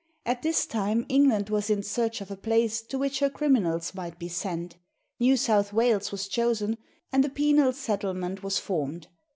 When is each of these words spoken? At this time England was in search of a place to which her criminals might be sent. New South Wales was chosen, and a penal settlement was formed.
At 0.25 0.41
this 0.41 0.65
time 0.65 1.05
England 1.09 1.51
was 1.51 1.69
in 1.69 1.83
search 1.83 2.21
of 2.21 2.31
a 2.31 2.35
place 2.35 2.81
to 2.81 2.97
which 2.97 3.19
her 3.19 3.29
criminals 3.29 3.93
might 3.93 4.17
be 4.17 4.29
sent. 4.29 4.77
New 5.19 5.37
South 5.37 5.73
Wales 5.73 6.11
was 6.11 6.27
chosen, 6.27 6.79
and 7.11 7.23
a 7.23 7.29
penal 7.29 7.71
settlement 7.71 8.41
was 8.41 8.57
formed. 8.57 9.09